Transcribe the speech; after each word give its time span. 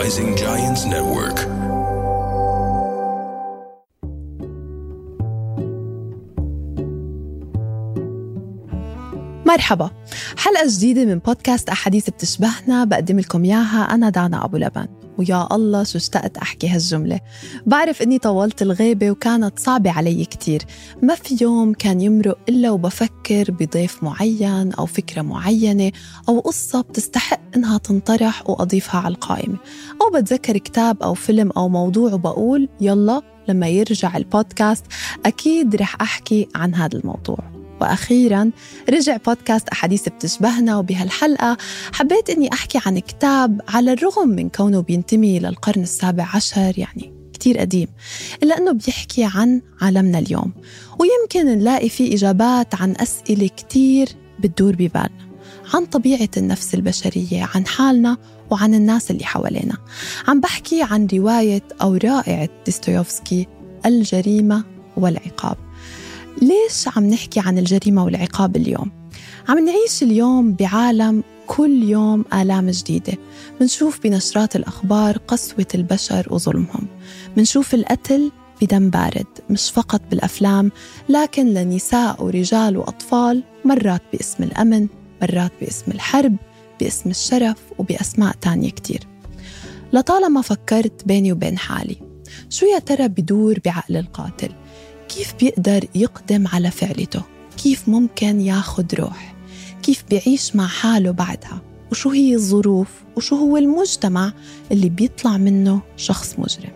Rising 0.00 0.34
Giants 0.34 0.82
Network. 0.86 1.38
مرحبا 9.46 9.90
حلقة 10.36 10.66
جديدة 10.66 11.04
من 11.04 11.18
بودكاست 11.18 11.68
أحاديث 11.68 12.10
بتشبهنا 12.10 12.84
بقدم 12.84 13.18
لكم 13.20 13.44
إياها 13.44 13.94
أنا 13.94 14.10
دانا 14.10 14.44
أبو 14.44 14.56
لبن 14.56 14.86
ويا 15.20 15.54
الله 15.54 15.84
شو 15.84 15.98
اشتقت 15.98 16.36
أحكي 16.36 16.68
هالجملة. 16.68 17.20
بعرف 17.66 18.02
إني 18.02 18.18
طولت 18.18 18.62
الغيبة 18.62 19.10
وكانت 19.10 19.58
صعبة 19.58 19.90
علي 19.90 20.24
كتير. 20.24 20.62
ما 21.02 21.14
في 21.14 21.36
يوم 21.40 21.72
كان 21.72 22.00
يمرق 22.00 22.38
إلا 22.48 22.70
وبفكر 22.70 23.50
بضيف 23.50 24.02
معين 24.02 24.72
أو 24.72 24.86
فكرة 24.86 25.22
معينة 25.22 25.92
أو 26.28 26.40
قصة 26.40 26.80
بتستحق 26.80 27.40
إنها 27.56 27.78
تنطرح 27.78 28.50
وأضيفها 28.50 29.00
على 29.00 29.14
القائمة. 29.14 29.56
أو 30.02 30.20
بتذكر 30.20 30.58
كتاب 30.58 31.02
أو 31.02 31.14
فيلم 31.14 31.50
أو 31.56 31.68
موضوع 31.68 32.12
وبقول 32.12 32.68
يلا 32.80 33.22
لما 33.48 33.68
يرجع 33.68 34.16
البودكاست 34.16 34.84
أكيد 35.26 35.76
رح 35.76 36.02
أحكي 36.02 36.48
عن 36.54 36.74
هذا 36.74 36.98
الموضوع. 36.98 37.59
وأخيرا 37.80 38.50
رجع 38.90 39.16
بودكاست 39.16 39.68
أحاديث 39.68 40.08
بتشبهنا 40.08 40.76
وبهالحلقة. 40.76 41.56
حبيت 41.92 42.30
إني 42.30 42.52
أحكي 42.52 42.80
عن 42.86 42.98
كتاب 42.98 43.60
على 43.68 43.92
الرغم 43.92 44.28
من 44.28 44.48
كونه 44.48 44.80
بينتمي 44.80 45.38
للقرن 45.38 45.82
السابع 45.82 46.28
عشر 46.34 46.72
يعني 46.76 47.12
كتير 47.32 47.58
قديم 47.58 47.88
إلا 48.42 48.58
أنه 48.58 48.72
بيحكي 48.72 49.24
عن 49.24 49.62
عالمنا 49.80 50.18
اليوم. 50.18 50.52
ويمكن 50.98 51.58
نلاقي 51.58 51.88
فيه 51.88 52.14
إجابات 52.14 52.74
عن 52.74 52.94
أسئلة 52.96 53.48
كتير 53.48 54.08
بتدور 54.40 54.72
ببالنا 54.72 55.30
عن 55.74 55.86
طبيعة 55.86 56.28
النفس 56.36 56.74
البشرية 56.74 57.48
عن 57.54 57.66
حالنا 57.66 58.16
وعن 58.50 58.74
الناس 58.74 59.10
اللي 59.10 59.24
حوالينا. 59.24 59.76
عم 60.28 60.40
بحكي 60.40 60.82
عن 60.82 61.08
رواية 61.12 61.62
أو 61.82 61.94
رائعة 61.94 62.48
ديستويوفسكي 62.66 63.46
الجريمة 63.86 64.64
والعقاب. 64.96 65.56
ليش 66.42 66.88
عم 66.96 67.04
نحكي 67.06 67.40
عن 67.40 67.58
الجريمة 67.58 68.04
والعقاب 68.04 68.56
اليوم؟ 68.56 68.90
عم 69.48 69.64
نعيش 69.64 70.02
اليوم 70.02 70.52
بعالم 70.52 71.22
كل 71.46 71.82
يوم 71.82 72.24
آلام 72.34 72.70
جديدة. 72.70 73.12
منشوف 73.60 74.00
بنشرات 74.02 74.56
الأخبار 74.56 75.18
قسوة 75.18 75.66
البشر 75.74 76.26
وظلمهم. 76.30 76.86
منشوف 77.36 77.74
القتل 77.74 78.32
بدم 78.62 78.90
بارد 78.90 79.26
مش 79.50 79.70
فقط 79.70 80.00
بالأفلام 80.10 80.72
لكن 81.08 81.46
لنساء 81.46 82.24
ورجال 82.24 82.76
وأطفال 82.76 83.42
مرات 83.64 84.02
باسم 84.12 84.42
الأمن 84.42 84.88
مرات 85.22 85.52
باسم 85.60 85.92
الحرب 85.92 86.36
باسم 86.80 87.10
الشرف 87.10 87.56
وبأسماء 87.78 88.36
تانية 88.40 88.70
كتير. 88.70 89.00
لطالما 89.92 90.42
فكرت 90.42 91.06
بيني 91.06 91.32
وبين 91.32 91.58
حالي 91.58 91.96
شو 92.50 92.66
يا 92.66 92.78
ترى 92.78 93.08
بدور 93.08 93.58
بعقل 93.64 93.96
القاتل؟ 93.96 94.59
كيف 95.14 95.34
بيقدر 95.40 95.84
يقدم 95.94 96.48
على 96.48 96.70
فعلته؟ 96.70 97.22
كيف 97.62 97.88
ممكن 97.88 98.40
ياخد 98.40 98.94
روح؟ 98.94 99.34
كيف 99.82 100.04
بيعيش 100.10 100.56
مع 100.56 100.66
حاله 100.66 101.10
بعدها؟ 101.10 101.62
وشو 101.92 102.10
هي 102.10 102.34
الظروف؟ 102.34 102.88
وشو 103.16 103.36
هو 103.36 103.56
المجتمع 103.56 104.32
اللي 104.72 104.88
بيطلع 104.88 105.36
منه 105.36 105.80
شخص 105.96 106.34
مجرم؟ 106.38 106.72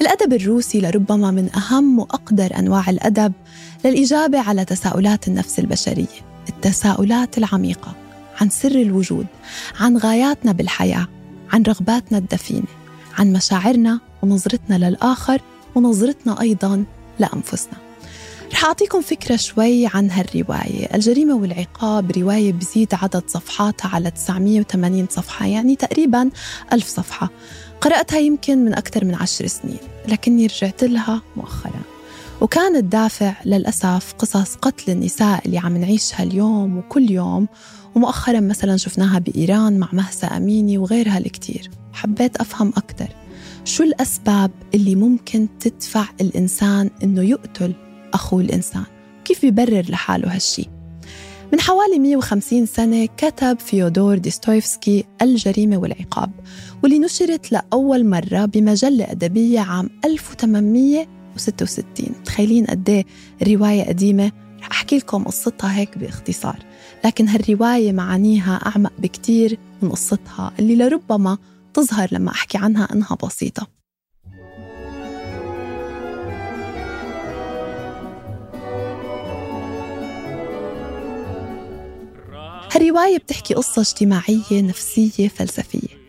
الأدب 0.00 0.32
الروسي 0.32 0.80
لربما 0.80 1.30
من 1.30 1.56
أهم 1.56 1.98
وأقدر 1.98 2.58
أنواع 2.58 2.90
الأدب 2.90 3.32
للإجابة 3.84 4.40
على 4.40 4.64
تساؤلات 4.64 5.28
النفس 5.28 5.58
البشرية 5.58 6.06
التساؤلات 6.48 7.38
العميقة 7.38 7.92
عن 8.40 8.50
سر 8.50 8.80
الوجود 8.80 9.26
عن 9.80 9.96
غاياتنا 9.96 10.52
بالحياة 10.52 11.08
عن 11.52 11.62
رغباتنا 11.62 12.18
الدفينة 12.18 12.66
عن 13.18 13.32
مشاعرنا 13.32 14.00
ونظرتنا 14.22 14.88
للآخر 14.88 15.40
ونظرتنا 15.74 16.40
أيضا 16.40 16.84
لأنفسنا. 17.18 17.74
رح 18.52 18.64
أعطيكم 18.64 19.00
فكرة 19.00 19.36
شوي 19.36 19.86
عن 19.86 20.10
هالرواية. 20.10 20.94
الجريمة 20.94 21.34
والعقاب 21.34 22.10
رواية 22.10 22.52
بزيد 22.52 22.94
عدد 22.94 23.22
صفحاتها 23.26 23.88
على 23.88 24.10
980 24.10 25.06
صفحة 25.10 25.46
يعني 25.46 25.76
تقريبا 25.76 26.30
ألف 26.72 26.86
صفحة. 26.86 27.30
قرأتها 27.80 28.18
يمكن 28.18 28.64
من 28.64 28.74
أكثر 28.74 29.04
من 29.04 29.14
عشر 29.14 29.46
سنين 29.46 29.78
لكني 30.08 30.46
رجعت 30.46 30.84
لها 30.84 31.22
مؤخرا. 31.36 31.80
وكان 32.40 32.76
الدافع 32.76 33.34
للأسف 33.44 34.14
قصص 34.18 34.54
قتل 34.56 34.92
النساء 34.92 35.46
اللي 35.46 35.58
عم 35.58 35.76
نعيشها 35.76 36.22
اليوم 36.22 36.78
وكل 36.78 37.10
يوم 37.10 37.48
ومؤخرا 37.94 38.40
مثلا 38.40 38.76
شفناها 38.76 39.18
بإيران 39.18 39.78
مع 39.78 39.88
مهسا 39.92 40.26
أميني 40.26 40.78
وغيرها 40.78 41.18
الكثير 41.18 41.70
حبيت 41.92 42.36
أفهم 42.36 42.72
أكثر. 42.76 43.08
شو 43.66 43.82
الأسباب 43.82 44.50
اللي 44.74 44.94
ممكن 44.94 45.48
تدفع 45.60 46.04
الإنسان 46.20 46.90
إنه 47.02 47.22
يقتل 47.22 47.74
أخوه 48.14 48.40
الإنسان؟ 48.40 48.84
كيف 49.24 49.42
بيبرر 49.42 49.84
لحاله 49.88 50.34
هالشي؟ 50.34 50.64
من 51.52 51.60
حوالي 51.60 51.98
150 51.98 52.66
سنة 52.66 53.06
كتب 53.06 53.60
فيودور 53.60 54.18
ديستويفسكي 54.18 55.04
الجريمة 55.22 55.76
والعقاب 55.76 56.30
واللي 56.82 56.98
نشرت 56.98 57.52
لأول 57.52 58.08
مرة 58.08 58.44
بمجلة 58.44 59.10
أدبية 59.10 59.60
عام 59.60 59.90
1866 60.04 62.22
تخيلين 62.24 62.64
قد 62.64 62.90
إيه 62.90 63.04
الرواية 63.42 63.88
قديمة؟ 63.88 64.32
رح 64.58 64.70
أحكي 64.70 64.98
لكم 64.98 65.24
قصتها 65.24 65.76
هيك 65.76 65.98
باختصار. 65.98 66.58
لكن 67.04 67.28
هالرواية 67.28 67.92
معانيها 67.92 68.60
أعمق 68.66 68.92
بكتير 68.98 69.58
من 69.82 69.90
قصتها 69.90 70.52
اللي 70.58 70.76
لربما 70.76 71.38
تظهر 71.76 72.08
لما 72.12 72.30
أحكي 72.30 72.58
عنها 72.58 72.88
أنها 72.92 73.16
بسيطة. 73.24 73.66
هالرواية 82.72 83.18
بتحكي 83.18 83.54
قصة 83.54 83.82
اجتماعية 83.82 84.62
نفسية 84.62 85.28
فلسفية. 85.28 86.06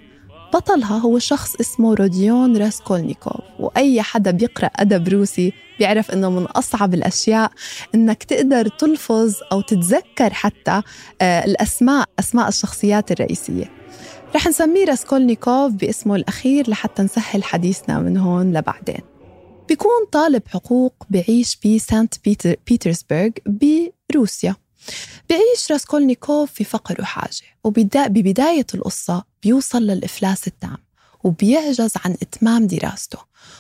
بطلها 0.53 0.97
هو 0.97 1.19
شخص 1.19 1.55
اسمه 1.55 1.93
روديون 1.93 2.57
راسكولنيكوف 2.57 3.41
وأي 3.59 4.01
حدا 4.01 4.31
بيقرأ 4.31 4.67
أدب 4.67 5.07
روسي 5.07 5.53
بيعرف 5.79 6.11
إنه 6.11 6.29
من 6.29 6.43
أصعب 6.43 6.93
الأشياء 6.93 7.51
إنك 7.95 8.23
تقدر 8.23 8.67
تلفظ 8.67 9.35
أو 9.51 9.61
تتذكر 9.61 10.33
حتى 10.33 10.81
آه، 11.21 11.45
الأسماء 11.45 12.09
أسماء 12.19 12.47
الشخصيات 12.47 13.11
الرئيسية. 13.11 13.76
رح 14.37 14.47
نسميه 14.47 14.85
راسكولنيكوف 14.85 15.71
باسمه 15.71 16.15
الأخير 16.15 16.69
لحتى 16.69 17.03
نسهل 17.03 17.43
حديثنا 17.43 17.99
من 17.99 18.17
هون 18.17 18.53
لبعدين. 18.57 19.01
بيكون 19.67 20.05
طالب 20.11 20.41
حقوق 20.47 20.93
بعيش 21.09 21.57
بسانت 21.65 22.13
بيتر 22.23 22.55
بيترسبرغ 22.67 23.29
بروسيا. 24.09 24.55
بعيش 25.29 25.71
راسكولنيكوف 25.71 26.51
في 26.51 26.63
فقر 26.63 27.01
وحاجة 27.01 27.41
وببداية 27.63 28.65
القصة 28.73 29.23
بيوصل 29.43 29.81
للإفلاس 29.81 30.47
التام 30.47 30.77
وبيعجز 31.23 31.93
عن 32.05 32.11
إتمام 32.11 32.67
دراسته. 32.67 33.19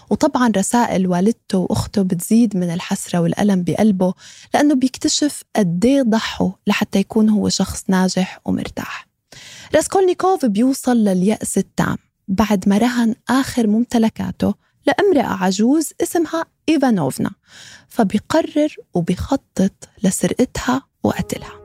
وطبعا 0.09 0.51
رسائل 0.57 1.07
والدته 1.07 1.57
وأخته 1.57 2.01
بتزيد 2.01 2.57
من 2.57 2.73
الحسرة 2.73 3.19
والألم 3.19 3.63
بقلبه 3.63 4.13
لأنه 4.53 4.75
بيكتشف 4.75 5.43
قديه 5.55 6.01
ضحوا 6.01 6.51
لحتى 6.67 6.99
يكون 6.99 7.29
هو 7.29 7.49
شخص 7.49 7.83
ناجح 7.87 8.39
ومرتاح. 8.45 9.06
راسكولنيكوف 9.75 10.45
بيوصل 10.45 10.97
لليأس 10.97 11.57
التام. 11.57 11.97
بعد 12.27 12.69
ما 12.69 12.77
رهن 12.77 13.15
آخر 13.29 13.67
ممتلكاته 13.67 14.53
لامرأة 14.87 15.43
عجوز 15.43 15.89
اسمها 16.01 16.45
إيفانوفنا 16.69 17.31
فبيقرر 17.87 18.75
وبيخطط 18.93 19.89
لسرقتها 20.03 20.81
وقتلها. 21.03 21.59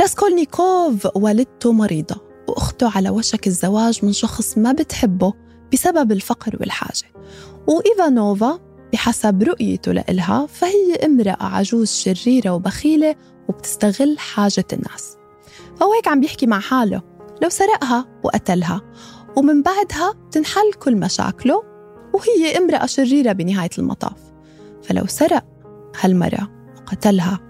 راسكولنيكوف 0.00 1.16
والدته 1.16 1.72
مريضة 1.72 2.20
وأخته 2.48 2.96
على 2.96 3.10
وشك 3.10 3.46
الزواج 3.46 4.04
من 4.04 4.12
شخص 4.12 4.58
ما 4.58 4.72
بتحبه 4.72 5.34
بسبب 5.72 6.12
الفقر 6.12 6.56
والحاجة. 6.60 7.12
وإيفانوفا 7.66 8.60
بحسب 8.92 9.42
رؤيته 9.42 9.92
لإلها 9.92 10.46
فهي 10.46 10.94
امرأة 11.04 11.36
عجوز 11.44 11.92
شريرة 11.92 12.50
وبخيلة 12.50 13.16
وبتستغل 13.48 14.18
حاجة 14.18 14.64
الناس. 14.72 15.19
فهو 15.80 15.92
هيك 15.92 16.08
عم 16.08 16.20
بيحكي 16.20 16.46
مع 16.46 16.60
حاله. 16.60 17.02
لو 17.42 17.48
سرقها 17.48 18.06
وقتلها 18.24 18.80
ومن 19.36 19.62
بعدها 19.62 20.14
تنحل 20.30 20.72
كل 20.78 20.96
مشاكله 20.96 21.62
وهي 22.14 22.58
امرأة 22.58 22.86
شريرة 22.86 23.32
بنهاية 23.32 23.70
المطاف. 23.78 24.32
فلو 24.82 25.06
سرق 25.06 25.44
هالمرأة 26.00 26.48
وقتلها 26.86 27.40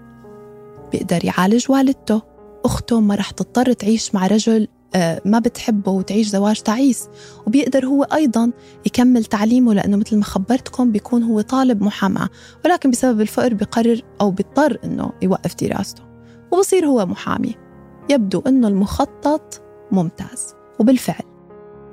بيقدر 0.91 1.25
يعالج 1.25 1.65
والدته. 1.69 2.21
أخته 2.65 2.99
ما 2.99 3.15
رح 3.15 3.31
تضطر 3.31 3.73
تعيش 3.73 4.15
مع 4.15 4.27
رجل 4.27 4.67
آه، 4.95 5.21
ما 5.25 5.39
بتحبه 5.39 5.91
وتعيش 5.91 6.27
زواج 6.27 6.61
تعيس. 6.61 7.07
وبيقدر 7.47 7.85
هو 7.85 8.03
أيضا 8.03 8.51
يكمل 8.85 9.25
تعليمه 9.25 9.73
لأنه 9.73 9.97
مثل 9.97 10.17
ما 10.17 10.23
خبرتكم 10.23 10.91
بيكون 10.91 11.23
هو 11.23 11.41
طالب 11.41 11.83
محاماة. 11.83 12.29
ولكن 12.65 12.91
بسبب 12.91 13.21
الفقر 13.21 13.53
بقرر 13.53 14.01
أو 14.21 14.31
بيضطر 14.31 14.77
أنه 14.83 15.11
يوقف 15.21 15.55
دراسته. 15.55 16.03
وبصير 16.51 16.85
هو 16.85 17.05
محامي. 17.05 17.60
يبدو 18.09 18.43
أنه 18.47 18.67
المخطط 18.67 19.61
ممتاز. 19.91 20.55
وبالفعل 20.79 21.23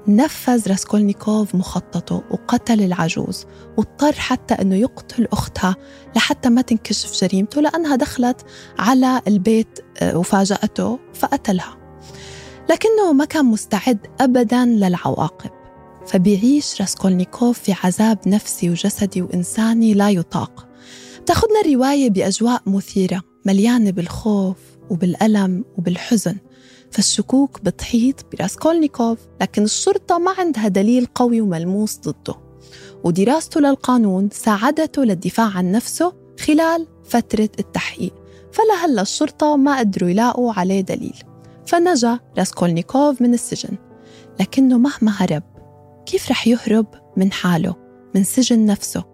نفذ 0.08 0.68
راسكولنيكوف 0.68 1.54
مخططه 1.54 2.22
وقتل 2.30 2.80
العجوز 2.80 3.46
واضطر 3.76 4.12
حتى 4.12 4.54
أنه 4.54 4.74
يقتل 4.74 5.28
أختها 5.32 5.76
لحتى 6.16 6.48
ما 6.48 6.62
تنكشف 6.62 7.24
جريمته 7.24 7.60
لأنها 7.60 7.96
دخلت 7.96 8.46
على 8.78 9.22
البيت 9.28 9.78
آه، 9.98 10.18
وفاجأته 10.18 10.98
فقتلها. 11.14 11.76
لكنه 12.70 13.12
ما 13.12 13.24
كان 13.24 13.44
مستعد 13.44 13.98
أبدا 14.20 14.64
للعواقب. 14.64 15.50
فبيعيش 16.06 16.80
راسكولنيكوف 16.80 17.58
في 17.58 17.74
عذاب 17.84 18.18
نفسي 18.26 18.70
وجسدي 18.70 19.22
وإنساني 19.22 19.94
لا 19.94 20.10
يطاق. 20.10 20.66
تاخذنا 21.26 21.60
الرواية 21.64 22.10
بأجواء 22.10 22.62
مثيرة 22.66 23.22
مليانة 23.46 23.90
بالخوف 23.90 24.56
وبالألم 24.90 25.64
وبالحزن. 25.78 26.36
فالشكوك 26.90 27.60
بتحيط 27.62 28.26
براسكولنيكوف 28.32 29.18
لكن 29.40 29.62
الشرطة 29.62 30.18
ما 30.18 30.34
عندها 30.38 30.68
دليل 30.68 31.06
قوي 31.14 31.40
وملموس 31.40 31.98
ضده. 31.98 32.34
ودراسته 33.04 33.60
للقانون 33.60 34.28
ساعدته 34.32 35.04
للدفاع 35.04 35.46
عن 35.46 35.72
نفسه 35.72 36.12
خلال 36.40 36.86
فترة 37.04 37.48
التحقيق. 37.58 38.14
فلهلا 38.52 39.02
الشرطة 39.02 39.56
ما 39.56 39.78
قدروا 39.78 40.10
يلاقوا 40.10 40.52
عليه 40.52 40.80
دليل. 40.80 41.16
فنجا 41.66 42.18
راسكولنيكوف 42.38 43.22
من 43.22 43.34
السجن. 43.34 43.76
لكنه 44.40 44.78
مهما 44.78 45.12
هرب 45.12 45.42
كيف 46.06 46.30
رح 46.30 46.48
يهرب 46.48 46.86
من 47.16 47.32
حاله 47.32 47.74
من 48.14 48.24
سجن 48.24 48.66
نفسه؟ 48.66 49.04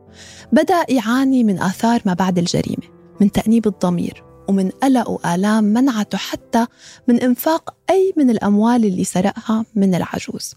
بدأ 0.52 0.84
يعاني 0.88 1.44
من 1.44 1.58
آثار 1.58 2.02
ما 2.04 2.14
بعد 2.14 2.38
الجريمة 2.38 2.82
من 3.20 3.32
تأنيب 3.32 3.66
الضمير. 3.66 4.24
ومن 4.48 4.70
قلق 4.70 5.10
وآلام 5.10 5.64
منعته 5.64 6.18
حتى 6.18 6.66
من 7.08 7.20
إنفاق 7.20 7.74
أي 7.90 8.12
من 8.16 8.30
الأموال 8.30 8.84
اللي 8.84 9.04
سرقها 9.04 9.64
من 9.74 9.94
العجوز. 9.94 10.54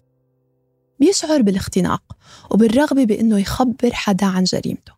بيشعر 0.99 1.41
بالاختناق 1.41 2.01
وبالرغبة 2.51 3.05
بأنه 3.05 3.39
يخبر 3.39 3.93
حدا 3.93 4.25
عن 4.25 4.43
جريمته. 4.43 4.93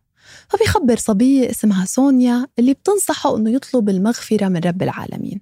فبيخبر 0.48 0.96
صبية 0.96 1.50
اسمها 1.50 1.84
سونيا 1.84 2.46
اللي 2.58 2.74
بتنصحه 2.74 3.36
أنه 3.36 3.50
يطلب 3.50 3.88
المغفرة 3.88 4.48
من 4.48 4.60
رب 4.60 4.82
العالمين. 4.82 5.40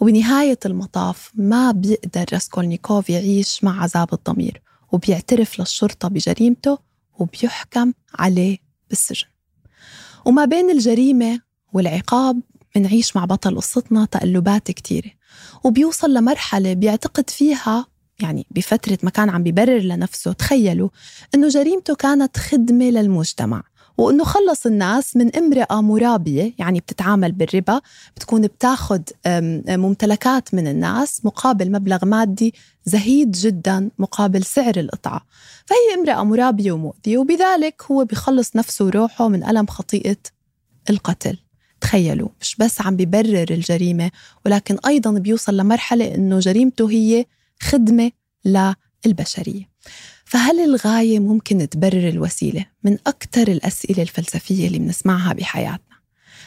وبنهاية 0.00 0.58
المطاف 0.66 1.32
ما 1.34 1.70
بيقدر 1.70 2.24
راسكولنيكوف 2.32 3.10
يعيش 3.10 3.64
مع 3.64 3.82
عذاب 3.82 4.08
الضمير 4.12 4.62
وبيعترف 4.92 5.60
للشرطة 5.60 6.08
بجريمته 6.08 6.78
وبيحكم 7.18 7.92
عليه 8.14 8.58
بالسجن. 8.88 9.26
وما 10.24 10.44
بين 10.44 10.70
الجريمة 10.70 11.40
والعقاب 11.72 12.40
منعيش 12.76 13.16
مع 13.16 13.24
بطل 13.24 13.56
قصتنا 13.56 14.04
تقلبات 14.04 14.70
كتيرة. 14.70 15.10
وبيوصل 15.64 16.14
لمرحلة 16.14 16.72
بيعتقد 16.72 17.30
فيها 17.30 17.86
يعني 18.20 18.46
بفترة 18.50 18.98
ما 19.02 19.10
كان 19.10 19.30
عم 19.30 19.42
بيبرر 19.42 19.78
لنفسه 19.78 20.32
تخيلوا 20.32 20.88
إنه 21.34 21.48
جريمته 21.48 21.94
كانت 21.94 22.36
خدمة 22.36 22.84
للمجتمع 22.84 23.62
وإنه 23.98 24.24
خلص 24.24 24.66
الناس 24.66 25.16
من 25.16 25.36
امرأة 25.36 25.80
مرابية 25.80 26.54
يعني 26.58 26.80
بتتعامل 26.80 27.32
بالربا 27.32 27.80
بتكون 28.16 28.42
بتاخد 28.42 29.02
ممتلكات 29.68 30.54
من 30.54 30.66
الناس 30.66 31.24
مقابل 31.24 31.72
مبلغ 31.72 32.04
مادي 32.04 32.54
زهيد 32.84 33.30
جدا 33.30 33.90
مقابل 33.98 34.44
سعر 34.44 34.76
القطعة. 34.76 35.26
فهي 35.66 36.00
امرأة 36.00 36.24
مرابية 36.24 36.72
ومؤذية 36.72 37.18
وبذلك 37.18 37.82
هو 37.90 38.04
بيخلص 38.04 38.56
نفسه 38.56 38.84
وروحه 38.84 39.28
من 39.28 39.44
ألم 39.44 39.66
خطيئة 39.66 40.16
القتل. 40.90 41.38
تخيلوا 41.82 42.28
مش 42.40 42.56
بس 42.58 42.80
عم 42.80 42.96
بيبرر 42.96 43.46
الجريمة 43.50 44.10
ولكن 44.46 44.76
أيضا 44.86 45.10
بيوصل 45.10 45.56
لمرحلة 45.56 46.14
إنه 46.14 46.38
جريمته 46.38 46.90
هي 46.90 47.26
خدمة 47.60 48.10
للبشرية 49.06 49.68
فهل 50.24 50.60
الغاية 50.60 51.18
ممكن 51.18 51.68
تبرر 51.68 52.08
الوسيلة؟ 52.08 52.66
من 52.84 52.98
أكثر 53.06 53.48
الأسئلة 53.48 54.02
الفلسفية 54.02 54.66
اللي 54.66 54.78
بنسمعها 54.78 55.32
بحياتنا 55.32 55.96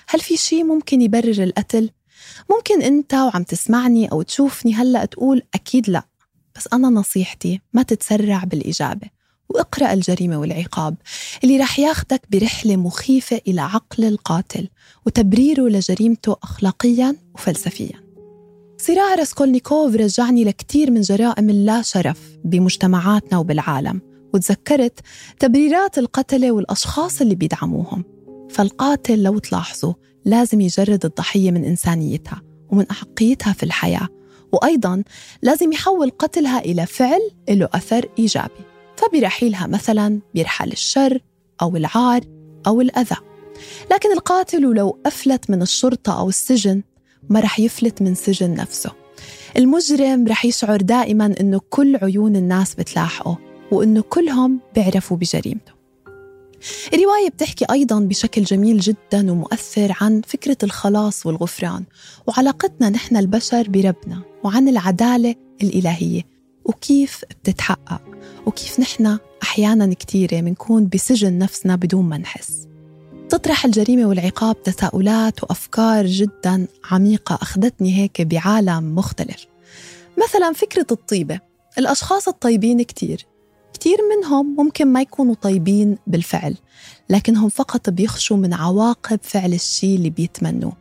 هل 0.08 0.20
في 0.20 0.38
شيء 0.38 0.64
ممكن 0.64 1.02
يبرر 1.02 1.44
القتل؟ 1.44 1.90
ممكن 2.50 2.82
أنت 2.82 3.14
وعم 3.14 3.44
تسمعني 3.44 4.12
أو 4.12 4.22
تشوفني 4.22 4.74
هلأ 4.74 5.06
تقول 5.06 5.42
أكيد 5.54 5.90
لأ 5.90 6.04
بس 6.56 6.68
أنا 6.74 6.90
نصيحتي 6.90 7.62
ما 7.74 7.84
تتسرع 7.84 8.44
بالإجابة 8.44 9.08
واقرأ 9.50 9.94
الجريمة 9.94 10.40
والعقاب 10.40 10.96
اللي 11.44 11.58
رح 11.58 11.80
ياخدك 11.80 12.22
برحلة 12.32 12.76
مخيفة 12.76 13.42
إلى 13.48 13.62
عقل 13.62 14.04
القاتل 14.04 14.68
وتبريره 15.06 15.62
لجريمته 15.62 16.36
أخلاقيا 16.44 17.16
وفلسفيا. 17.36 18.06
صراع 18.78 19.16
راسكولنيكوف 19.16 19.96
رجعني 19.96 20.44
لكتير 20.44 20.92
من 20.92 21.02
جرائم 21.02 21.50
اللا 21.50 21.82
شرف 21.82 22.20
بمجتمعاتنا 22.44 23.38
وبالعالم 23.38 24.02
وتذكرت 24.34 25.00
تبريرات 25.40 25.98
القتلة 25.98 26.52
والأشخاص 26.52 27.22
اللي 27.22 27.36
بيدعموهم. 27.36 28.04
فالقاتل 28.50 29.24
لو 29.24 29.40
تلاحظوا 29.40 29.94
لازم 30.26 30.62
يجرد 30.62 31.06
الضحية 31.06 31.52
من 31.52 31.66
إنسانيتها 31.66 32.42
ومن 32.70 32.86
أحقيتها 32.92 33.54
في 33.54 33.64
الحياة 33.64 34.08
وأيضا 34.52 35.04
لازم 35.42 35.72
يحول 35.72 36.10
قتلها 36.10 36.60
إلى 36.60 36.86
فعل 36.86 37.22
له 37.50 37.70
أثر 37.74 38.06
إيجابي. 38.20 38.75
فبرحيلها 38.98 39.68
مثلا 39.68 40.20
بيرحل 40.34 40.72
الشر 40.72 41.20
أو 41.62 41.76
العار 41.76 42.22
أو 42.68 42.82
الأذى. 42.82 43.16
لكن 43.92 44.12
القاتل 44.12 44.62
لو 44.62 45.00
أفلت 45.06 45.50
من 45.50 45.62
الشرطة 45.62 46.20
أو 46.20 46.30
السجن 46.30 46.84
ما 47.30 47.40
رح 47.40 47.60
يفلت 47.60 48.02
من 48.02 48.16
سجن 48.16 48.54
نفسه. 48.54 48.92
المجرم 49.58 50.28
رح 50.28 50.46
يشعر 50.46 50.82
دائما 50.82 51.36
أنه 51.40 51.62
كل 51.70 51.96
عيون 51.96 52.36
الناس 52.36 52.76
بتلاحقه 52.76 53.38
وأنه 53.72 54.02
كلهم 54.02 54.60
بيعرفوا 54.76 55.18
بجريمته. 55.18 55.76
الرواية 56.94 57.30
بتحكي 57.30 57.66
أيضا 57.72 58.00
بشكل 58.00 58.44
جميل 58.44 58.80
جدا 58.80 59.32
ومؤثر 59.32 59.98
عن 60.02 60.22
فكرة 60.28 60.58
الخلاص 60.64 61.26
والغفران 61.26 61.84
وعلاقتنا 62.28 62.90
نحن 62.90 63.18
البشر 63.18 63.70
بربنا 63.70 64.22
وعن 64.44 64.68
العدالة 64.68 65.36
الإلهية. 65.64 66.35
وكيف 66.66 67.26
بتتحقق؟ 67.30 68.02
وكيف 68.46 68.80
نحن 68.80 69.18
أحيانا 69.44 69.94
كثيرة 69.94 70.40
بنكون 70.40 70.88
بسجن 70.88 71.38
نفسنا 71.38 71.76
بدون 71.76 72.06
ما 72.06 72.18
نحس؟ 72.18 72.68
تطرح 73.30 73.66
الجريمة 73.66 74.06
والعقاب 74.06 74.64
تساؤلات 74.64 75.44
وأفكار 75.44 76.06
جدا 76.06 76.68
عميقة 76.92 77.36
أخذتني 77.36 77.98
هيك 77.98 78.22
بعالم 78.22 78.96
مختلف. 78.96 79.46
مثلا 80.24 80.54
فكرة 80.54 80.88
الطيبة. 80.92 81.40
الأشخاص 81.78 82.28
الطيبين 82.28 82.82
كتير. 82.82 83.26
كتير 83.74 83.98
منهم 84.18 84.56
ممكن 84.56 84.88
ما 84.88 85.02
يكونوا 85.02 85.36
طيبين 85.42 85.98
بالفعل 86.08 86.56
لكنهم 87.10 87.50
فقط 87.50 87.90
بيخشوا 87.90 88.38
من 88.38 88.54
عواقب 88.54 89.20
فعل 89.24 89.54
الشيء 89.54 89.96
اللي 89.96 90.10
بيتمنوه. 90.10 90.74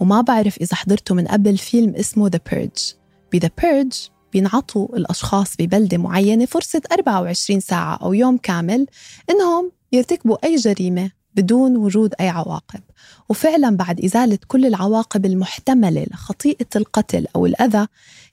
وما 0.00 0.20
بعرف 0.20 0.58
إذا 0.58 0.76
حضرتوا 0.76 1.16
من 1.16 1.26
قبل 1.26 1.58
فيلم 1.58 1.94
اسمه 1.94 2.30
The 2.30 2.52
Purge. 2.52 2.94
ب 3.32 3.46
The 3.46 3.48
Purge 3.62 4.10
بينعطوا 4.32 4.96
الأشخاص 4.96 5.56
ببلدة 5.58 5.98
معينة 5.98 6.46
فرصة 6.46 6.82
24 6.92 7.60
ساعة 7.60 7.96
أو 7.96 8.12
يوم 8.12 8.36
كامل 8.36 8.86
إنهم 9.30 9.72
يرتكبوا 9.92 10.36
أي 10.44 10.56
جريمة 10.56 11.10
بدون 11.34 11.76
وجود 11.76 12.14
أي 12.20 12.28
عواقب. 12.28 12.80
وفعلا 13.28 13.76
بعد 13.76 14.00
إزالة 14.00 14.38
كل 14.48 14.66
العواقب 14.66 15.26
المحتملة 15.26 16.06
لخطيئة 16.10 16.66
القتل 16.76 17.26
أو 17.36 17.46
الأذى 17.46 17.86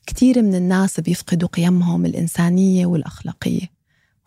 كثير 0.08 0.42
من 0.42 0.56
الناس 0.56 1.00
بيفقدوا 1.00 1.50
قيمهم 1.50 2.06
الإنسانية 2.06 2.86
والأخلاقية. 2.86 3.78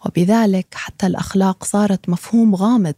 وبذلك 0.07 0.67
حتى 0.75 1.07
الأخلاق 1.07 1.65
صارت 1.65 2.09
مفهوم 2.09 2.55
غامض 2.55 2.95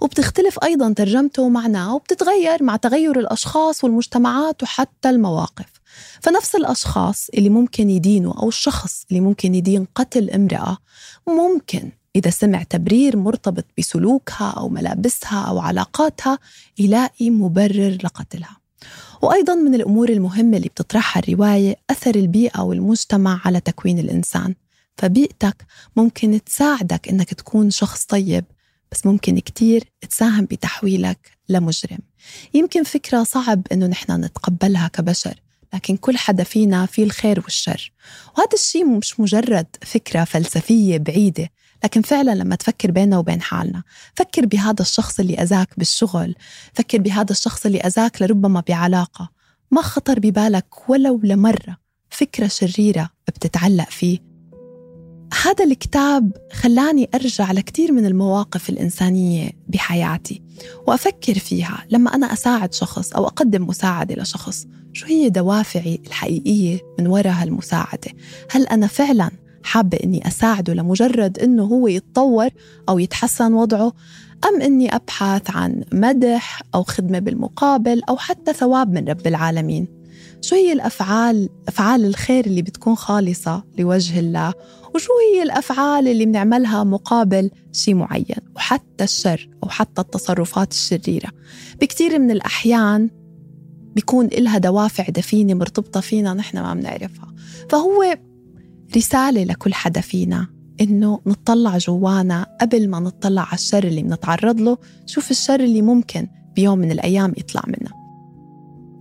وبتختلف 0.00 0.58
أيضا 0.64 0.92
ترجمته 0.92 1.42
ومعناه 1.42 1.94
وبتتغير 1.94 2.62
مع 2.62 2.76
تغير 2.76 3.18
الأشخاص 3.18 3.84
والمجتمعات 3.84 4.62
وحتى 4.62 5.10
المواقف. 5.10 5.83
فنفس 6.20 6.54
الأشخاص 6.54 7.28
اللي 7.34 7.48
ممكن 7.48 7.90
يدينوا 7.90 8.32
أو 8.32 8.48
الشخص 8.48 9.04
اللي 9.10 9.20
ممكن 9.20 9.54
يدين 9.54 9.86
قتل 9.94 10.30
امرأة 10.30 10.78
ممكن 11.28 11.90
إذا 12.16 12.30
سمع 12.30 12.62
تبرير 12.62 13.16
مرتبط 13.16 13.64
بسلوكها 13.78 14.50
أو 14.50 14.68
ملابسها 14.68 15.40
أو 15.40 15.58
علاقاتها 15.58 16.38
يلاقي 16.78 17.30
مبرر 17.30 17.98
لقتلها. 18.04 18.56
وأيضا 19.22 19.54
من 19.54 19.74
الأمور 19.74 20.08
المهمة 20.08 20.56
اللي 20.56 20.68
بتطرحها 20.68 21.22
الرواية 21.22 21.76
أثر 21.90 22.14
البيئة 22.14 22.60
والمجتمع 22.60 23.40
على 23.44 23.60
تكوين 23.60 23.98
الإنسان. 23.98 24.54
فبيئتك 24.96 25.66
ممكن 25.96 26.44
تساعدك 26.44 27.08
إنك 27.08 27.34
تكون 27.34 27.70
شخص 27.70 28.04
طيب 28.04 28.44
بس 28.92 29.06
ممكن 29.06 29.38
كتير 29.38 29.84
تساهم 30.10 30.44
بتحويلك 30.44 31.30
لمجرم. 31.48 31.98
يمكن 32.54 32.82
فكرة 32.82 33.22
صعب 33.22 33.62
إنه 33.72 33.86
نحن 33.86 34.24
نتقبلها 34.24 34.88
كبشر 34.88 35.34
لكن 35.74 35.96
كل 35.96 36.16
حدا 36.16 36.44
فينا 36.44 36.86
فيه 36.86 37.04
الخير 37.04 37.40
والشر. 37.40 37.92
وهذا 38.36 38.48
الشيء 38.54 38.84
مش 38.86 39.20
مجرد 39.20 39.66
فكرة 39.82 40.24
فلسفية 40.24 40.98
بعيدة 40.98 41.50
لكن 41.84 42.02
فعلا 42.02 42.34
لما 42.34 42.56
تفكر 42.56 42.90
بيننا 42.90 43.18
وبين 43.18 43.42
حالنا 43.42 43.82
فكر 44.14 44.46
بهذا 44.46 44.80
الشخص 44.80 45.20
اللي 45.20 45.34
أذاك 45.34 45.68
بالشغل 45.76 46.34
فكر 46.72 46.98
بهذا 46.98 47.32
الشخص 47.32 47.66
اللي 47.66 47.80
أذاك 47.80 48.22
لربما 48.22 48.62
بعلاقة. 48.68 49.30
ما 49.70 49.82
خطر 49.82 50.18
ببالك 50.18 50.88
ولو 50.88 51.20
لمرة 51.24 51.76
فكرة 52.10 52.46
شريرة 52.46 53.10
بتتعلق 53.28 53.90
فيه. 53.90 54.33
هذا 55.42 55.64
الكتاب 55.64 56.32
خلاني 56.52 57.08
أرجع 57.14 57.52
لكثير 57.52 57.92
من 57.92 58.06
المواقف 58.06 58.70
الإنسانية 58.70 59.50
بحياتي 59.68 60.42
وأفكر 60.86 61.34
فيها 61.34 61.84
لما 61.90 62.14
أنا 62.14 62.32
أساعد 62.32 62.74
شخص 62.74 63.12
أو 63.12 63.26
أقدم 63.26 63.66
مساعدة 63.66 64.22
لشخص. 64.22 64.66
شو 64.92 65.06
هي 65.06 65.30
دوافعي 65.30 66.00
الحقيقية 66.06 66.78
من 66.98 67.06
وراء 67.06 67.32
هالمساعدة؟ 67.32 68.10
هل 68.50 68.66
أنا 68.66 68.86
فعلا 68.86 69.30
حابة 69.62 69.98
إني 70.04 70.26
أساعده 70.28 70.74
لمجرد 70.74 71.38
إنه 71.38 71.64
هو 71.64 71.88
يتطور 71.88 72.48
أو 72.88 72.98
يتحسن 72.98 73.52
وضعه؟ 73.52 73.92
أم 74.44 74.62
إني 74.62 74.94
أبحث 74.94 75.50
عن 75.50 75.84
مدح 75.92 76.62
أو 76.74 76.82
خدمة 76.82 77.18
بالمقابل 77.18 78.02
أو 78.08 78.16
حتى 78.16 78.52
ثواب 78.52 78.92
من 78.92 79.08
رب 79.08 79.26
العالمين؟ 79.26 80.03
شو 80.40 80.54
هي 80.54 80.72
الأفعال 80.72 81.48
أفعال 81.68 82.04
الخير 82.04 82.46
اللي 82.46 82.62
بتكون 82.62 82.94
خالصة 82.94 83.64
لوجه 83.78 84.20
الله؟ 84.20 84.54
وشو 84.94 85.12
هي 85.34 85.42
الأفعال 85.42 86.08
اللي 86.08 86.26
بنعملها 86.26 86.84
مقابل 86.84 87.50
شيء 87.72 87.94
معين؟ 87.94 88.36
وحتى 88.56 89.04
الشر 89.04 89.48
أو 89.62 89.68
حتى 89.68 90.00
التصرفات 90.00 90.72
الشريرة. 90.72 91.30
بكثير 91.80 92.18
من 92.18 92.30
الأحيان 92.30 93.10
بيكون 93.94 94.26
إلها 94.26 94.58
دوافع 94.58 95.04
دفينة 95.08 95.54
مرتبطة 95.54 96.00
فينا 96.00 96.34
نحن 96.34 96.58
ما 96.58 96.74
بنعرفها. 96.74 97.34
فهو 97.70 98.18
رسالة 98.96 99.44
لكل 99.44 99.74
حدا 99.74 100.00
فينا 100.00 100.46
إنه 100.80 101.20
نطلع 101.26 101.78
جوانا 101.78 102.46
قبل 102.60 102.88
ما 102.88 103.00
نطلع 103.00 103.42
على 103.42 103.54
الشر 103.54 103.84
اللي 103.84 104.02
بنتعرض 104.02 104.60
له. 104.60 104.78
شوف 105.06 105.30
الشر 105.30 105.60
اللي 105.60 105.82
ممكن 105.82 106.26
بيوم 106.56 106.78
من 106.78 106.90
الأيام 106.90 107.32
يطلع 107.36 107.62
منه 107.66 108.03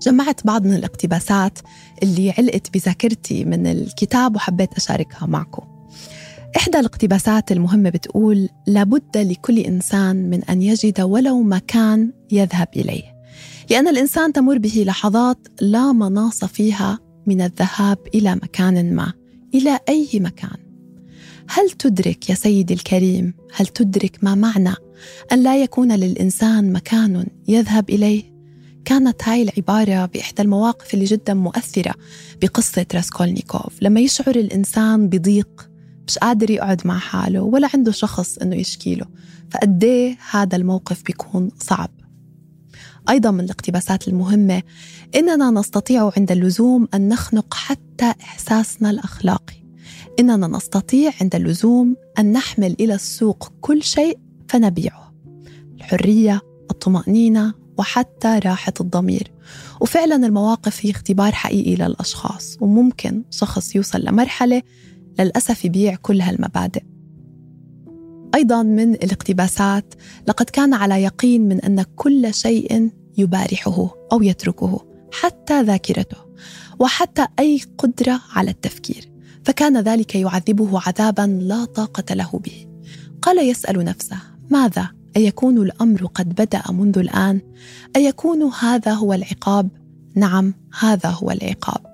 جمعت 0.04 0.46
بعض 0.48 0.66
من 0.66 0.74
الاقتباسات 0.74 1.60
اللي 2.04 2.32
علقت 2.32 2.74
بذاكرتي 2.74 3.46
من 3.46 3.68
الكتاب 3.68 4.36
وحبيت 4.36 4.74
أشاركها 4.74 5.26
معكم. 5.26 5.64
إحدى 6.58 6.80
الاقتباسات 6.80 7.52
المهمة 7.52 7.90
بتقول 7.90 8.50
لابد 8.68 9.18
لكل 9.18 9.60
إنسان 9.60 10.30
من 10.30 10.44
أن 10.44 10.62
يجد 10.62 11.02
ولو 11.02 11.42
مكان 11.42 12.12
يذهب 12.32 12.68
إليه 12.76 13.04
لأن 13.70 13.88
الإنسان 13.88 14.34
تمر 14.34 14.58
به 14.58 14.84
لحظات 14.88 15.38
لا 15.62 15.92
مناص 15.92 16.46
فيها 16.46 17.00
من 17.28 17.42
الذهاب 17.42 17.98
إلى 18.16 18.36
مكان 18.36 18.96
ما 18.96 19.14
إلى 19.56 19.80
أي 19.90 20.10
مكان. 20.14 20.58
هل 21.50 21.70
تدرك 21.72 22.30
يا 22.30 22.36
سيدي 22.36 22.74
الكريم 22.74 23.34
هل 23.56 23.68
تدرك 23.68 24.24
ما 24.24 24.36
معنى 24.36 24.74
أن 25.32 25.44
لا 25.44 25.64
يكون 25.64 25.92
للإنسان 25.92 26.74
مكان 26.74 27.26
يذهب 27.48 27.90
إليه؟ 27.90 28.33
كانت 28.86 29.24
هاي 29.24 29.42
العبارة 29.42 30.06
بإحدى 30.06 30.42
المواقف 30.42 30.94
اللي 30.94 31.06
جدا 31.06 31.34
مؤثرة 31.34 31.94
بقصة 32.42 32.86
راسكولنيكوف. 32.94 33.74
لما 33.82 34.00
يشعر 34.00 34.36
الإنسان 34.36 35.10
بضيق 35.10 35.70
مش 36.08 36.18
قادر 36.18 36.52
يقعد 36.52 36.88
مع 36.88 37.00
حاله 37.00 37.42
ولا 37.42 37.70
عنده 37.74 37.92
شخص 37.92 38.38
إنه 38.38 38.56
يشكي 38.56 38.96
له. 38.96 39.06
فقديه 39.52 40.18
هذا 40.32 40.56
الموقف 40.56 41.04
بيكون 41.04 41.50
صعب. 41.60 41.90
أيضا 43.10 43.32
من 43.32 43.40
الاقتباسات 43.40 44.08
المهمة 44.08 44.64
إننا 45.16 45.52
نستطيع 45.52 46.12
عند 46.18 46.32
اللزوم 46.32 46.88
أن 46.94 47.10
نخنق 47.10 47.54
حتى 47.54 48.14
إحساسنا 48.22 48.90
الأخلاقي. 48.90 49.64
إننا 50.20 50.48
نستطيع 50.48 51.12
عند 51.22 51.36
اللزوم 51.36 51.96
أن 52.20 52.32
نحمل 52.32 52.76
إلى 52.80 52.96
السوق 52.96 53.52
كل 53.62 53.84
شيء 53.84 54.20
فنبيعه. 54.50 55.14
الحرية 55.76 56.42
الطمأنينة 56.72 57.63
وحتى 57.78 58.40
راحة 58.46 58.74
الضمير. 58.82 59.32
وفعلا 59.82 60.16
المواقف 60.16 60.86
هي 60.86 60.92
اختبار 60.92 61.32
حقيقي 61.32 61.76
للأشخاص 61.76 62.58
وممكن 62.62 63.24
شخص 63.32 63.76
يوصل 63.76 64.06
لمرحلة 64.06 64.62
للأسف 65.20 65.66
يبيع 65.66 65.96
كل 65.96 66.22
هالمبادئ. 66.22 66.84
أيضا 68.36 68.64
من 68.64 68.94
الاقتباسات 68.94 69.94
لقد 70.28 70.50
كان 70.50 70.74
على 70.74 71.04
يقين 71.04 71.48
من 71.48 71.62
أن 71.62 71.84
كل 71.96 72.34
شيء 72.34 72.92
يبارحه 73.18 73.90
أو 74.12 74.24
يتركه 74.24 74.86
حتى 75.12 75.62
ذاكرته 75.62 76.18
وحتى 76.80 77.28
أي 77.40 77.62
قدرة 77.78 78.22
على 78.34 78.52
التفكير. 78.52 79.10
فكان 79.44 79.78
ذلك 79.78 80.16
يعذبه 80.16 80.82
عذابا 80.88 81.40
لا 81.42 81.66
طاقة 81.66 82.14
له 82.14 82.40
به. 82.46 82.68
قال 83.22 83.50
يسأل 83.50 83.86
نفسه 83.86 84.18
ماذا؟ 84.50 84.90
أيكون 85.18 85.58
الأمر 85.58 86.06
قد 86.06 86.30
بدأ 86.30 86.64
منذ 86.70 86.98
الآن؟ 86.98 87.42
أيكون 87.96 88.44
هذا 88.44 88.94
هو 88.94 89.14
العقاب؟ 89.14 89.70
نعم 90.16 90.54
هذا 90.80 91.10
هو 91.10 91.32
العقاب 91.32 91.86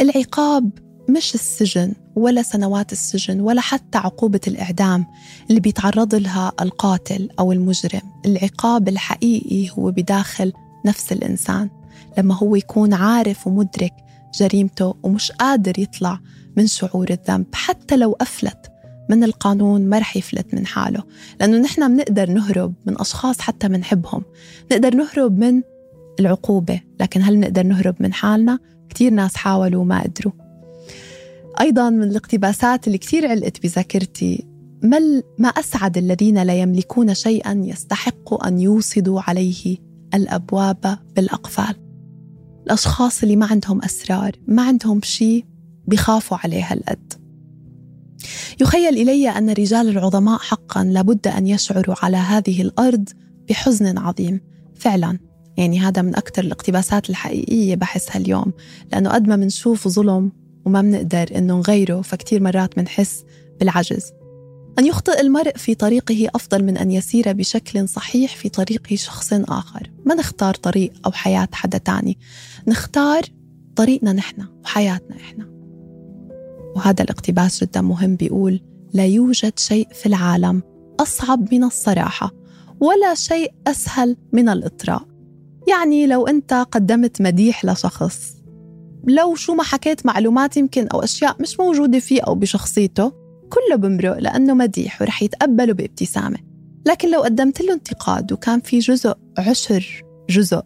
العقاب 0.00 0.70
مش 1.08 1.34
السجن 1.34 1.92
ولا 2.16 2.42
سنوات 2.42 2.92
السجن 2.92 3.40
ولا 3.40 3.60
حتى 3.60 3.98
عقوبة 3.98 4.40
الإعدام 4.46 5.06
اللي 5.50 5.60
بيتعرض 5.60 6.14
لها 6.14 6.52
القاتل 6.60 7.28
أو 7.38 7.52
المجرم 7.52 8.02
العقاب 8.26 8.88
الحقيقي 8.88 9.70
هو 9.70 9.90
بداخل 9.90 10.52
نفس 10.86 11.12
الإنسان 11.12 11.70
لما 12.18 12.34
هو 12.34 12.56
يكون 12.56 12.94
عارف 12.94 13.46
ومدرك 13.46 13.92
جريمته 14.34 14.94
ومش 15.02 15.32
قادر 15.32 15.78
يطلع 15.78 16.20
من 16.56 16.66
شعور 16.66 17.10
الذنب 17.10 17.46
حتى 17.54 17.96
لو 17.96 18.16
أفلت 18.20 18.72
من 19.08 19.24
القانون 19.24 19.86
ما 19.86 19.98
رح 19.98 20.16
يفلت 20.16 20.54
من 20.54 20.66
حاله. 20.66 21.02
لأنه 21.40 21.58
نحن 21.58 21.96
بنقدر 21.96 22.30
نهرب 22.30 22.74
من 22.86 23.00
أشخاص 23.00 23.40
حتى 23.40 23.68
بنحبهم 23.68 24.22
نقدر 24.72 24.94
نهرب 24.94 25.38
من 25.38 25.62
العقوبة 26.20 26.80
لكن 27.00 27.22
هل 27.22 27.40
نقدر 27.40 27.62
نهرب 27.62 27.94
من 28.00 28.12
حالنا؟ 28.12 28.58
كتير 28.88 29.12
ناس 29.12 29.36
حاولوا 29.36 29.80
وما 29.80 30.02
قدروا. 30.02 30.32
أيضا 31.60 31.90
من 31.90 32.02
الاقتباسات 32.02 32.86
اللي 32.86 32.98
كثير 32.98 33.26
علقت 33.26 33.62
بذاكرتي 33.62 34.46
ما, 34.82 34.98
ما 35.38 35.48
أسعد 35.48 35.98
الذين 35.98 36.42
لا 36.42 36.54
يملكون 36.54 37.14
شيئا 37.14 37.62
يستحق 37.64 38.46
أن 38.46 38.60
يوصدوا 38.60 39.20
عليه 39.20 39.76
الأبواب 40.14 40.98
بالأقفال. 41.16 41.74
الأشخاص 42.66 43.22
اللي 43.22 43.36
ما 43.36 43.46
عندهم 43.46 43.82
أسرار 43.84 44.32
ما 44.46 44.62
عندهم 44.62 45.00
شيء 45.02 45.44
بخافوا 45.86 46.38
عليه 46.44 46.72
هالقد 46.72 47.12
يخيل 48.60 48.94
إلي 48.94 49.28
أن 49.28 49.50
الرجال 49.50 49.88
العظماء 49.88 50.38
حقا 50.38 50.84
لابد 50.84 51.28
أن 51.28 51.46
يشعروا 51.46 51.94
على 52.02 52.16
هذه 52.16 52.62
الأرض 52.62 53.08
بحزن 53.48 53.98
عظيم. 53.98 54.40
فعلا. 54.74 55.18
يعني 55.56 55.80
هذا 55.80 56.02
من 56.02 56.16
أكثر 56.16 56.42
الاقتباسات 56.42 57.10
الحقيقية 57.10 57.74
بحسها 57.74 58.16
اليوم. 58.16 58.52
لأنه 58.92 59.10
قد 59.10 59.28
ما 59.28 59.36
بنشوف 59.36 59.88
ظلم 59.88 60.32
وما 60.64 60.82
بنقدر 60.82 61.28
إنه 61.36 61.58
نغيره 61.58 62.00
فكتير 62.00 62.42
مرات 62.42 62.76
بنحس 62.76 63.24
بالعجز. 63.60 64.12
أن 64.78 64.86
يخطئ 64.86 65.20
المرء 65.20 65.56
في 65.56 65.74
طريقه 65.74 66.28
أفضل 66.34 66.64
من 66.64 66.76
أن 66.76 66.90
يسير 66.90 67.32
بشكل 67.32 67.88
صحيح 67.88 68.36
في 68.36 68.48
طريق 68.48 68.94
شخص 68.94 69.32
آخر. 69.32 69.90
ما 70.04 70.14
نختار 70.14 70.54
طريق 70.54 70.92
أو 71.06 71.12
حياة 71.12 71.48
حدا 71.52 71.78
تاني؟ 71.78 72.18
نختار 72.66 73.22
طريقنا 73.76 74.12
نحن 74.12 74.44
وحياتنا 74.64 75.16
إحنا. 75.16 75.57
وهذا 76.78 77.04
الاقتباس 77.04 77.64
جدا 77.64 77.80
مهم 77.80 78.16
بيقول 78.16 78.60
لا 78.92 79.06
يوجد 79.06 79.58
شيء 79.58 79.88
في 79.92 80.06
العالم 80.06 80.62
أصعب 81.00 81.54
من 81.54 81.64
الصراحة 81.64 82.30
ولا 82.80 83.14
شيء 83.14 83.52
أسهل 83.66 84.16
من 84.32 84.48
الإطراء. 84.48 85.02
يعني 85.68 86.06
لو 86.06 86.26
أنت 86.26 86.66
قدمت 86.70 87.22
مديح 87.22 87.64
لشخص 87.64 88.34
لو 89.04 89.34
شو 89.34 89.54
ما 89.54 89.62
حكيت 89.62 90.06
معلومات 90.06 90.56
يمكن 90.56 90.88
أو 90.88 91.02
أشياء 91.02 91.36
مش 91.42 91.60
موجودة 91.60 91.98
فيه 91.98 92.22
أو 92.22 92.34
بشخصيته 92.34 93.12
كله 93.50 93.76
بمرق 93.76 94.18
لأنه 94.18 94.54
مديح 94.54 95.02
ورح 95.02 95.22
يتقبله 95.22 95.72
بابتسامة. 95.72 96.38
لكن 96.86 97.10
لو 97.10 97.22
قدمت 97.22 97.60
له 97.60 97.74
انتقاد 97.74 98.32
وكان 98.32 98.60
في 98.60 98.78
جزء 98.78 99.14
عشر 99.38 100.04
جزء 100.30 100.62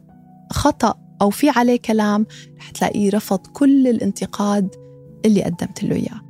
خطأ 0.51 0.95
أو 1.23 1.31
في 1.31 1.51
عليه 1.51 1.77
كلام 1.77 2.27
رح 2.59 2.71
تلاقيه 2.71 3.11
رفض 3.11 3.39
كل 3.39 3.89
الانتقاد 3.89 4.82
اللي 5.25 5.43
قدمت 5.43 5.83
له 5.83 5.97
إياه. 5.97 6.21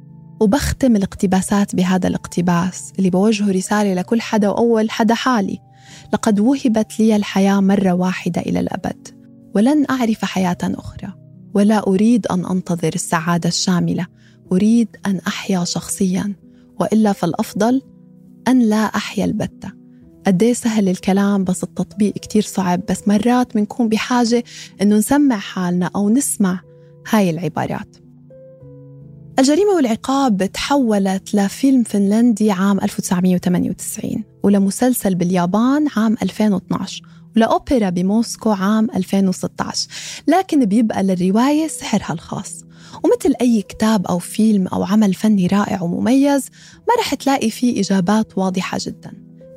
وبختم 0.40 0.96
الاقتباسات 0.96 1.76
بهذا 1.76 2.08
الاقتباس 2.08 2.92
اللي 2.98 3.10
بوجهه 3.10 3.52
رسالة 3.52 3.94
لكل 3.94 4.20
حدا 4.20 4.48
وأول 4.48 4.90
حدا 4.90 5.14
حالي. 5.14 5.58
لقد 6.12 6.40
وهبت 6.40 7.00
لي 7.00 7.16
الحياة 7.16 7.60
مرة 7.60 7.92
واحدة 7.92 8.40
إلى 8.40 8.60
الأبد. 8.60 9.08
ولن 9.54 9.86
أعرف 9.90 10.24
حياة 10.24 10.58
أخرى. 10.62 11.12
ولا 11.54 11.86
أريد 11.86 12.26
أن 12.26 12.46
أنتظر 12.46 12.90
السعادة 12.94 13.48
الشاملة. 13.48 14.06
أريد 14.52 14.88
أن 15.06 15.20
أحيا 15.26 15.64
شخصيا. 15.64 16.34
وإلا 16.80 17.12
فالأفضل 17.12 17.82
أن 18.48 18.58
لا 18.58 18.76
أحيا 18.76 19.24
البتة. 19.24 19.72
قديه 20.26 20.52
سهل 20.52 20.88
الكلام 20.88 21.44
بس 21.44 21.62
التطبيق 21.64 22.12
كتير 22.12 22.42
صعب. 22.42 22.80
بس 22.90 23.08
مرات 23.08 23.54
بنكون 23.54 23.88
بحاجة 23.88 24.44
إنه 24.82 24.96
نسمع 24.96 25.36
حالنا 25.36 25.90
أو 25.96 26.10
نسمع 26.10 26.60
هاي 27.10 27.30
العبارات. 27.30 28.01
الجريمة 29.38 29.70
والعقاب 29.76 30.52
تحولت 30.52 31.34
لفيلم 31.34 31.82
فنلندي 31.82 32.50
عام 32.50 32.80
1998 32.80 34.24
ولمسلسل 34.42 35.14
باليابان 35.14 35.86
عام 35.96 36.16
2012 36.22 37.02
ولأوبرا 37.36 37.90
بموسكو 37.90 38.50
عام 38.50 38.88
2016 38.94 39.88
لكن 40.28 40.64
بيبقى 40.64 41.02
للرواية 41.02 41.68
سحرها 41.68 42.12
الخاص. 42.12 42.64
ومثل 43.04 43.34
أي 43.40 43.62
كتاب 43.62 44.06
أو 44.06 44.18
فيلم 44.18 44.66
أو 44.66 44.84
عمل 44.84 45.14
فني 45.14 45.46
رائع 45.46 45.82
ومميز 45.82 46.48
ما 46.88 46.94
رح 47.00 47.14
تلاقي 47.14 47.50
فيه 47.50 47.80
إجابات 47.80 48.38
واضحة 48.38 48.78
جدا. 48.80 49.12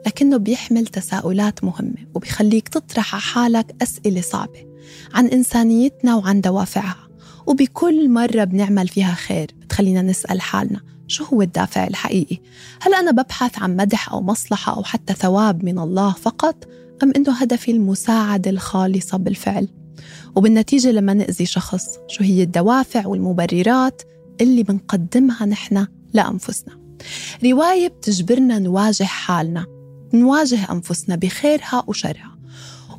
لكنه 0.07 0.37
بيحمل 0.37 0.87
تساؤلات 0.87 1.63
مهمة 1.63 2.07
وبيخليك 2.13 2.67
تطرح 2.67 3.13
على 3.15 3.21
حالك 3.21 3.75
أسئلة 3.81 4.21
صعبة 4.21 4.65
عن 5.13 5.27
إنسانيتنا 5.27 6.15
وعن 6.15 6.41
دوافعها. 6.41 7.04
وبكل 7.47 8.09
مرة 8.09 8.43
بنعمل 8.43 8.87
فيها 8.87 9.13
خير 9.13 9.51
بتخلينا 9.61 10.01
نسأل 10.01 10.41
حالنا 10.41 10.81
شو 11.07 11.23
هو 11.23 11.41
الدافع 11.41 11.87
الحقيقي؟ 11.87 12.37
هل 12.81 12.93
أنا 12.93 13.11
ببحث 13.11 13.59
عن 13.59 13.75
مدح 13.75 14.11
أو 14.13 14.21
مصلحة 14.21 14.75
أو 14.75 14.83
حتى 14.83 15.13
ثواب 15.13 15.65
من 15.65 15.79
الله 15.79 16.11
فقط؟ 16.11 16.67
أم 17.03 17.13
إنه 17.15 17.33
هدفي 17.33 17.71
المساعدة 17.71 18.51
الخالصة 18.51 19.17
بالفعل؟ 19.17 19.67
وبالنتيجة 20.35 20.91
لما 20.91 21.13
نأذي 21.13 21.45
شخص 21.45 21.85
شو 22.07 22.23
هي 22.23 22.43
الدوافع 22.43 23.07
والمبررات 23.07 24.01
اللي 24.41 24.63
بنقدمها 24.63 25.45
نحن 25.45 25.87
لأنفسنا 26.13 26.79
رواية 27.43 27.87
بتجبرنا 27.87 28.59
نواجه 28.59 29.03
حالنا 29.03 29.65
نواجه 30.13 30.71
أنفسنا 30.71 31.15
بخيرها 31.15 31.83
وشرها 31.87 32.34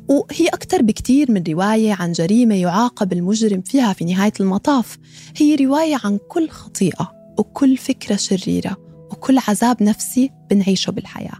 وهي 0.07 0.47
أكثر 0.47 0.81
بكتير 0.81 1.31
من 1.31 1.43
رواية 1.47 1.93
عن 1.93 2.11
جريمة 2.11 2.55
يعاقب 2.55 3.13
المجرم 3.13 3.61
فيها 3.61 3.93
في 3.93 4.05
نهاية 4.05 4.33
المطاف. 4.39 4.97
هي 5.37 5.55
رواية 5.55 5.97
عن 6.03 6.19
كل 6.27 6.49
خطيئة 6.49 7.11
وكل 7.37 7.77
فكرة 7.77 8.15
شريرة 8.15 8.77
وكل 9.11 9.39
عذاب 9.47 9.83
نفسي 9.83 10.31
بنعيشه 10.49 10.91
بالحياة. 10.91 11.37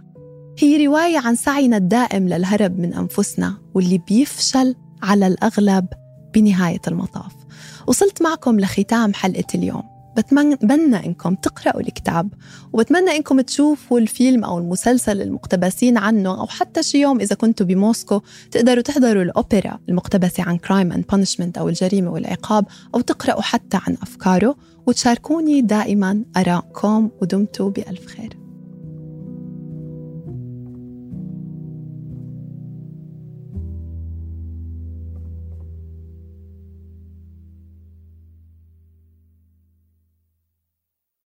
هي 0.58 0.86
رواية 0.86 1.18
عن 1.18 1.36
سعينا 1.36 1.76
الدائم 1.76 2.28
للهرب 2.28 2.78
من 2.78 2.94
أنفسنا 2.94 3.58
واللي 3.74 3.98
بيفشل 3.98 4.74
على 5.02 5.26
الأغلب 5.26 5.86
بنهاية 6.34 6.80
المطاف. 6.88 7.32
وصلت 7.86 8.22
معكم 8.22 8.60
لختام 8.60 9.14
حلقة 9.14 9.46
اليوم. 9.54 9.97
بتمنى 10.18 11.06
إنكم 11.06 11.34
تقرأوا 11.34 11.80
الكتاب 11.80 12.28
وبتمنى 12.72 13.16
إنكم 13.16 13.40
تشوفوا 13.40 13.98
الفيلم 13.98 14.44
أو 14.44 14.58
المسلسل 14.58 15.22
المقتبسين 15.22 15.98
عنه 15.98 16.40
أو 16.40 16.46
حتى 16.46 16.82
شي 16.82 17.00
يوم 17.00 17.20
إذا 17.20 17.36
كنتوا 17.36 17.66
بموسكو 17.66 18.20
تقدروا 18.50 18.82
تحضروا 18.82 19.22
الأوبرا 19.22 19.78
المقتبسة 19.88 20.42
عن 20.42 20.56
Crime 20.56 20.92
and 20.92 21.04
Punishment 21.12 21.58
أو 21.58 21.68
الجريمة 21.68 22.10
والعقاب 22.10 22.66
أو 22.94 23.00
تقرأوا 23.00 23.42
حتى 23.42 23.78
عن 23.86 23.96
أفكاره 24.02 24.56
وتشاركوني 24.86 25.60
دائما 25.60 26.24
ارائكم 26.36 27.10
ودمتوا 27.22 27.70
بألف 27.70 28.06
خير. 28.06 28.47